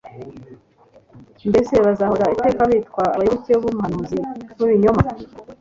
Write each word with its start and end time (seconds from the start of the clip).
Mbese 1.49 1.73
bazahora 1.85 2.25
iteka 2.35 2.61
bitwa 2.71 3.03
abayoboke 3.15 3.51
b'umuhariuzi 3.61 4.17
w'ibinyoma? 4.57 5.07